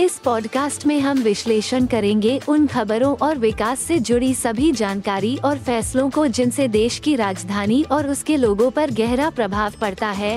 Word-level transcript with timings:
इस 0.00 0.18
पॉडकास्ट 0.18 0.86
में 0.86 0.98
हम 1.00 1.18
विश्लेषण 1.18 1.86
करेंगे 1.86 2.38
उन 2.48 2.66
खबरों 2.66 3.14
और 3.16 3.38
विकास 3.38 3.80
से 3.80 3.98
जुड़ी 3.98 4.34
सभी 4.34 4.70
जानकारी 4.72 5.36
और 5.36 5.58
फैसलों 5.58 6.08
को 6.10 6.26
जिनसे 6.28 6.66
देश 6.68 6.98
की 6.98 7.14
राजधानी 7.16 7.82
और 7.82 8.08
उसके 8.08 8.36
लोगों 8.36 8.70
पर 8.70 8.90
गहरा 8.90 9.30
प्रभाव 9.30 9.72
पड़ता 9.80 10.10
है। 10.10 10.36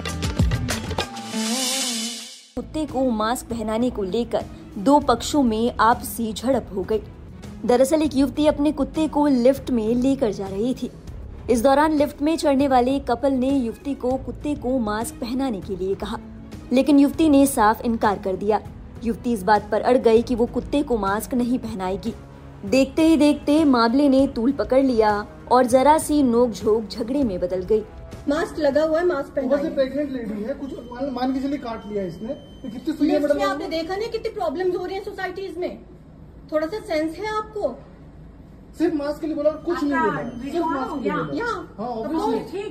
कुत्ते 2.56 2.86
को 2.86 3.10
मास्क 3.10 3.46
पहनाने 3.46 3.90
को 3.90 4.04
लेकर 4.04 4.46
दो 4.78 5.00
पक्षों 5.00 5.44
में 5.44 5.72
आपसी 5.80 6.32
झड़प 6.34 6.72
हो 6.76 6.84
गई। 6.84 7.02
दरअसल 7.66 8.02
एक 8.02 8.16
युवती 8.16 8.48
अपने 8.48 8.72
कुत्ते 8.72 9.08
को 9.08 9.28
लिफ्ट 9.28 9.72
में 9.72 9.88
लेकर 9.96 10.32
जा 10.32 10.48
रही 10.48 10.74
थी। 10.74 10.92
इस 11.50 11.62
दौरान 11.62 11.98
लिफ्ट 11.98 12.22
में 12.22 12.36
चढ़ने 12.38 12.68
वाले 12.68 13.00
कपल 13.00 13.34
ने 13.34 13.50
युवती 13.50 13.96
को 13.96 14.18
कुत्ते 14.18 14.56
को 14.56 14.80
मास्क 14.80 15.16
पहनाने 15.16 15.62
के 15.62 15.76
लिए 15.76 15.96
कहा, 15.96 16.20
लेकिन 16.74 17.00
युवती 17.00 17.30
ने 17.30 17.46
साफ़ 17.48 17.82
इनकार 17.82 18.20
कर 18.20 18.36
दिया। 18.36 18.62
युवती 19.04 19.34
इस 19.34 19.44
बात 19.44 19.70
पर 19.72 19.82
अड़ 19.82 19.98
गई 19.98 20.22
कि 20.22 20.36
वो 20.36 20.46
कुत्ते 20.46 20.82
को 20.84 20.98
मास्क 20.98 21.34
नहीं 21.34 21.60
पहनाएगी। 21.60 22.14
देखते 22.66 23.02
ही 23.02 23.18
देखते 23.18 23.64
मामले 23.66 24.10
ने 24.10 24.28
तूल 24.28 24.52
पकड़ 24.52 24.84
लिया 24.84 25.12
और 25.52 25.66
जरा 25.66 25.98
सी 25.98 26.22
नोक 26.24 26.52
झोंक 26.52 26.90
झगड़े 26.90 27.24
में 27.24 27.40
बदल 27.40 27.62
गई। 27.64 27.84
मास्क 28.30 28.60
लगा 28.60 28.84
हुआ 28.84 29.00
है 29.00 29.06
मास्क 29.06 29.30
पहना 29.36 29.58
से 29.58 29.70
प्रेग्नेंट 29.70 30.12
लेडी 30.12 30.44
है 30.44 30.54
कुछ 30.54 30.74
मान, 31.12 31.34
के 31.34 31.40
चलिए 31.40 31.58
काट 31.58 31.86
लिया 31.88 32.04
इसने। 32.04 32.28
तो 32.28 32.70
कितनी 32.70 32.94
सुई 32.94 33.10
है 33.10 33.20
में 33.20 33.28
मैडम 33.28 33.44
आपने 33.50 33.68
देखा 33.68 33.96
नहीं 33.96 34.10
कितनी 34.10 34.30
प्रॉब्लम्स 34.30 34.76
हो 34.76 34.86
रही 34.86 34.96
हैं 34.96 35.04
सोसाइटीज 35.04 35.58
में? 35.58 35.80
थोड़ा 36.52 36.68
सा 36.68 36.80
सेंस 36.80 37.18
है 37.18 37.38
आपको? 37.38 37.76
सिर्फ़ 38.78 38.96
मास्क 38.96 39.22
के 39.22 39.28
लिए 39.28 39.36
बोला 39.36 39.52
कुछ 39.52 39.84
नहीं 39.84 39.94
बोला। 39.94 40.24
सिर्फ़ 40.42 40.68
मास्क 40.68 41.04
के 41.04 41.10
लिए 41.10 41.24
बोला। 41.24 41.46
हाँ 41.78 41.96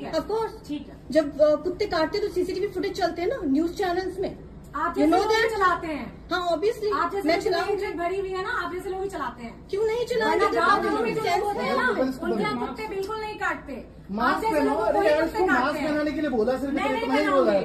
है। 0.03 0.49
ठीक 0.69 0.87
है। 0.89 0.97
जब 1.11 1.33
कुत्ते 1.65 1.87
काटते 1.87 2.19
तो 2.19 2.29
सीसीटीवी 2.29 2.69
फुटेज 2.69 2.93
चलते 2.93 3.23
हैं 3.23 3.29
ना 3.29 3.41
न्यूज़ 3.45 3.73
चैनल्स 3.73 4.19
में। 4.19 4.37
आप 4.79 4.95
You 4.95 5.07
जैसे 5.07 5.11
know 5.11 5.21
लोग 5.21 5.53
चलाते 5.53 5.87
हैं। 5.87 6.07
हाँ 6.31 6.41
ऑब्वियसली 6.47 6.91
आप 6.91 7.13
जैसे 7.13 7.29
मैं 7.29 7.41
चलाऊँगी 7.41 7.93
भरी 7.99 8.19
हुई 8.19 8.31
है 8.31 8.43
ना 8.43 8.51
आप 8.65 8.73
जैसे 8.73 8.91
लोग 8.91 9.03
ही 9.03 9.09
चलाते 9.09 9.43
हैं। 9.43 9.53
क्यों 9.71 9.87
नहीं 9.87 10.05
वरना 10.21 10.49
गाँव 10.51 10.53
गाँव 10.55 10.83
जो 10.83 10.89
लोग 10.91 10.99
होते 11.45 11.63
हैं 11.63 11.77
ना 11.77 11.89
उनके 11.89 12.55
कुत्ते 12.59 12.87
बिल्कुल 12.89 13.21
नहीं 13.21 13.39
काटते। 13.39 13.85
मास्क 14.11 14.45
पहनो 14.45 14.75
अरे 14.75 15.09
यार 15.09 15.25
इसको 15.25 15.47
मास्क 15.47 15.77
पहनाने 15.77 16.13
के 16.13 16.21
लिए 16.21 16.31
बोला 16.31 16.57
सिर्फ़ 16.59 16.75
मैं 16.75 16.83
इतना 16.97 17.15
नहीं 17.15 17.25
ही 17.25 17.31
बोला 17.31 17.53
है। 17.53 17.63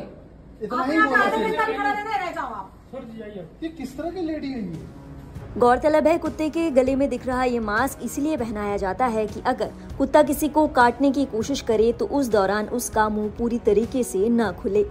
इतना 0.64 0.84
ही 0.84 0.90
बोला 1.02 1.20
ये 3.62 3.70
किस 3.70 3.98
तरह 3.98 4.10
की 4.10 4.22
लेडी 4.22 4.52
है 4.52 4.60
ये? 4.62 4.80
गौरतलब 5.58 6.08
है 6.08 6.18
कुत्ते 6.18 6.50
के 6.50 6.70
गले 6.72 6.96
में 6.96 7.08
दिख 7.10 7.26
रहा 7.28 7.44
ये 7.44 7.60
मास्क 7.60 8.04
इसलिए 8.04 8.38
पहनाया 8.38 8.78
जाता 8.78 9.06
है 9.16 9.26
कि 9.28 9.42
अगर 9.46 9.72
कुत्ता 9.98 10.24
किसी 10.24 10.48
को 10.50 10.68
काटने 10.78 11.12
की 11.12 11.26
कोशिश 11.32 11.62
करे 11.62 11.92
तो 11.94 12.06
उस 12.20 12.28
दौरान 12.30 12.68
उसका 12.80 13.08
मुँह 13.10 13.30
पूरी 13.38 13.58
तरीके 13.66 14.04
से 14.04 14.28
न 14.30 14.52
खुले। 14.62 14.86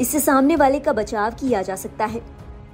इससे 0.00 0.20
सामने 0.20 0.56
वाले 0.56 0.78
का 0.80 0.92
बचाव 0.92 1.30
किया 1.30 1.62
जा 1.62 1.76
सकता 1.76 2.04
है। 2.04 2.20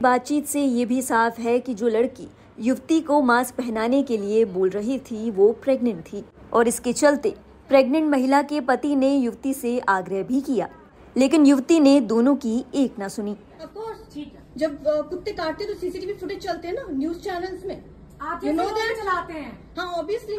बातचीत 0.02 0.46
से 0.46 0.60
ये 0.62 0.84
भी 0.84 1.02
साफ़ 1.02 1.40
है 1.40 1.58
कि 1.58 1.74
जो 1.74 1.88
लड़की 1.88 2.28
युवती 2.60 3.00
को 3.00 3.20
मास्क 3.22 3.54
पहनाने 3.54 4.02
के 4.02 4.16
लिए 4.16 4.44
बोल 4.44 4.70
रही 4.70 4.98
थी 4.98 5.30
वो 5.30 5.52
प्रेग्नेंट 5.52 6.04
थी 6.04 6.24
और 6.52 6.68
इसके 6.68 6.92
चलते 6.92 7.34
प्रेग्नेंट 7.68 8.10
महिला 8.10 8.42
के 8.42 8.60
पति 8.60 8.94
ने 8.96 9.14
युवती 9.16 9.54
से 9.54 9.78
आग्रह 9.78 10.22
भी 10.22 10.40
किया। 10.40 10.68
लेकिन 11.16 11.46
युवती 11.46 11.80
ने 11.80 12.00
दोनों 12.00 12.36
की 12.36 12.64
एक 12.74 12.94
न 13.00 13.08
सुनी। 13.08 13.36
Of 13.62 13.68
course, 13.68 14.14
ठीक 14.14 14.32
है। 14.34 14.42
जब 14.56 14.82
कुत्ते 14.86 15.32
काटते 15.32 15.64
तो 15.64 15.74
सीसीटीवी 15.74 16.12
फुटेज 16.12 16.38
चलते 16.38 16.68
हैं 16.68 16.74
ना 16.74 16.86
न्यूज़ 16.90 17.18
चैनल्स 17.18 17.64
में। 17.64 17.84
आप 18.22 18.40
You 18.40 18.44
जैसे 18.44 18.56
know 18.56 18.68
लोग 18.68 18.78
ही 18.78 18.88
that? 18.88 19.02
चलाते 19.02 19.32
हैं। 19.32 19.74
हाँ 19.78 19.86
ऑब्वियसली 19.86 20.36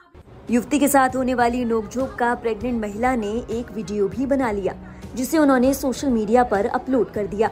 युवती 0.51 0.79
के 0.79 0.87
साथ 0.87 1.15
होने 1.15 1.33
वाली 1.33 1.65
नोकझोंक 1.65 2.15
का 2.15 2.35
प्रेग्नेंट 2.35 2.81
महिला 2.81 3.15
ने 3.15 3.31
एक 3.49 3.71
वीडियो 3.71 4.07
भी 4.07 4.25
बना 4.25 4.51
लिया। 4.51 4.73
जिसे 5.15 5.37
उन्होंने 5.37 5.73
सोशल 5.73 6.09
मीडिया 6.09 6.43
पर 6.45 6.65
अपलोड 6.75 7.11
कर 7.11 7.27
दिया। 7.27 7.49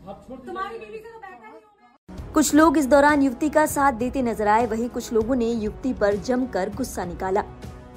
तो 0.07 0.51
ही 0.51 0.77
हूँ 0.89 1.59
कुछ 2.33 2.53
लोग 2.55 2.77
इस 2.77 2.85
दौरान 2.87 3.21
युवती 3.21 3.49
का 3.49 3.65
साथ 3.65 3.93
देते 3.95 4.21
नज़र 4.21 4.47
आए। 4.47 4.65
वहीं 4.67 4.87
कुछ 4.89 5.11
लोगों 5.13 5.35
ने 5.35 5.49
युवती 5.53 5.93
पर 5.93 6.15
जमकर 6.27 6.69
गुस्सा 6.75 7.05
निकाला। 7.05 7.43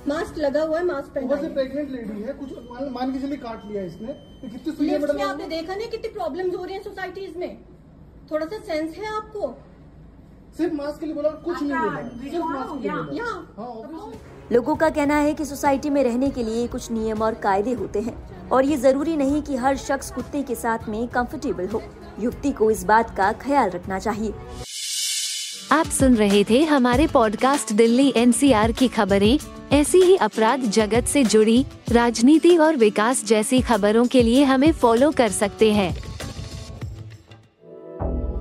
मास्क 0.09 0.39
लगा 0.39 0.63
हुआ 0.63 0.79
है 0.79 0.85
मास्क 0.85 1.11
पहना 1.15 1.37
प्रेग्नेंट 1.55 1.91
लेडी 1.91 2.23
है 2.23 2.33
कुछ 2.33 2.51
मान, 2.71 2.89
मान 2.91 3.13
के 3.13 3.19
चलिए 3.19 3.37
काट 3.37 3.65
लिया 3.67 3.83
इसने। 3.83 4.13
तो 4.41 4.49
कितनी 4.49 4.89
है 4.89 5.29
आपने 5.29 5.47
देखा 5.49 5.75
नहीं 5.75 5.89
कितनी 5.91 6.09
प्रॉब्लम्स 6.13 6.57
हो 6.57 6.65
रही 6.65 6.75
हैं 6.75 6.83
सोसाइटीज 6.83 7.37
में? 7.37 7.57
थोड़ा 8.31 8.47
सा 8.47 8.59
सेंस 8.59 8.97
है 8.97 9.07
आपको? 9.17 9.55
सिर्फ़ 10.57 10.75
मास्क 10.75 11.01
के 11.01 11.07
लिए 11.07 11.15
बोला 11.15 11.29
कुछ 11.29 11.63
नहीं 11.63 11.75
बोला। 11.75 12.01
सिर्फ़ 12.01 12.47
मास्क 12.47 12.83
के 12.83 12.89
लिए 12.89 12.91
बोला। 12.91 13.25
हाँ 13.25 13.67
ऑब्वियसली 13.69 14.55
लोगों 14.55 14.77
का 14.77 14.89
कहना 14.89 15.17
है 15.17 15.35
कि 15.35 15.45
सोसाइटी 15.45 15.91
में 15.91 16.05
रहने 16.05 16.31
के 16.31 16.43
लिए 16.43 16.67
कुछ 16.67 16.91
नियम 16.91 17.23
और 17.23 17.35
कायदे 17.35 17.73
होते 17.73 18.01
हैं। 18.01 18.49
और 18.49 18.65
ये 18.65 18.77
ज़रूरी 18.77 19.17
नहीं 19.17 19.43
कि 19.43 19.57
हर 19.57 19.77
शख्स 19.77 20.11
कुत्ते 20.11 20.43
के 20.43 20.55
साथ 20.55 20.89
में 20.89 21.09
कंफर्टेबल 21.09 21.69
हो। 21.69 21.83
युवती 22.21 22.53
को 22.53 22.71
इस 22.71 22.85
बात 22.85 23.17
का 23.17 23.33
ख्याल 23.33 23.71
रखना 23.71 23.99
चाहिए। 23.99 24.35
आप 25.73 25.87
सुन 25.87 26.15
रहे 26.15 26.45
थे 26.45 26.65
हमारे 26.65 27.07
पॉडकास्ट 27.07 27.73
दिल्ली 27.73 28.13
एनसीआर 28.17 28.73
की 28.73 28.89
खबरें। 28.89 29.39
ऐसी 29.73 29.99
ही 29.99 30.17
अपराध 30.17 30.61
जगत 30.61 31.05
से 31.05 31.25
जुड़ी 31.25 31.67
राजनीति 31.91 32.57
और 32.57 32.77
विकास 32.77 33.25
जैसी 33.25 33.61
खबरों 33.61 34.07
के 34.07 34.23
लिए 34.23 34.45
हमें 34.45 34.73
फॉलो 34.73 35.11
कर 35.11 35.29
सकते 35.29 35.73
हैं। 35.73 36.14